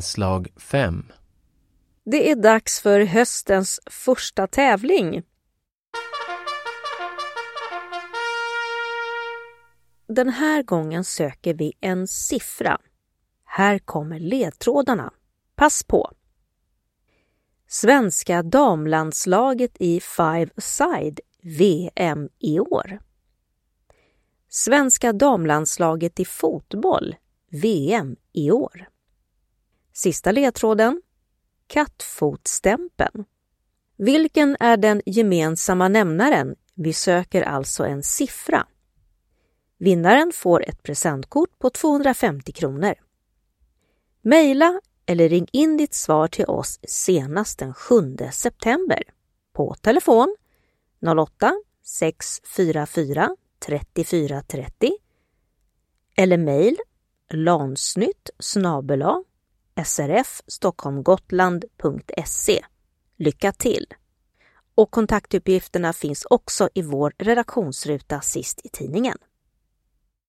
inslag 0.00 0.48
5. 0.56 1.12
Det 2.04 2.30
är 2.30 2.36
dags 2.36 2.80
för 2.80 3.00
höstens 3.00 3.80
första 3.86 4.46
tävling. 4.46 5.22
Den 10.08 10.28
här 10.28 10.62
gången 10.62 11.04
söker 11.04 11.54
vi 11.54 11.72
en 11.80 12.08
siffra. 12.08 12.78
Här 13.44 13.78
kommer 13.78 14.18
ledtrådarna. 14.20 15.12
Pass 15.56 15.84
på! 15.84 16.10
Svenska 17.68 18.42
damlandslaget 18.42 19.76
i 19.80 20.00
five-side 20.00 21.20
VM 21.42 22.28
i 22.38 22.60
år. 22.60 22.98
Svenska 24.48 25.12
damlandslaget 25.12 26.20
i 26.20 26.24
fotboll 26.24 27.14
VM 27.50 28.16
i 28.32 28.50
år. 28.50 28.86
Sista 30.02 30.32
ledtråden. 30.32 31.02
Kattfotstämpeln. 31.66 33.24
Vilken 33.96 34.56
är 34.60 34.76
den 34.76 35.02
gemensamma 35.06 35.88
nämnaren? 35.88 36.54
Vi 36.74 36.92
söker 36.92 37.42
alltså 37.42 37.84
en 37.84 38.02
siffra. 38.02 38.66
Vinnaren 39.78 40.32
får 40.34 40.64
ett 40.68 40.82
presentkort 40.82 41.58
på 41.58 41.70
250 41.70 42.52
kronor. 42.52 42.94
Maila 44.22 44.80
eller 45.06 45.28
ring 45.28 45.46
in 45.52 45.76
ditt 45.76 45.94
svar 45.94 46.28
till 46.28 46.44
oss 46.46 46.80
senast 46.82 47.58
den 47.58 47.74
7 47.74 48.16
september 48.32 49.02
på 49.52 49.74
telefon 49.74 50.36
08-644 51.86 53.28
3430 53.66 54.92
eller 56.16 56.36
mejl 56.38 56.76
lansnytt 57.30 58.30
snabela 58.38 59.24
srfstockholmgotland.se. 59.84 62.64
Lycka 63.16 63.52
till! 63.52 63.86
Och 64.74 64.90
kontaktuppgifterna 64.90 65.92
finns 65.92 66.26
också 66.30 66.68
i 66.74 66.82
vår 66.82 67.12
redaktionsruta 67.18 68.20
sist 68.20 68.60
i 68.64 68.68
tidningen. 68.68 69.18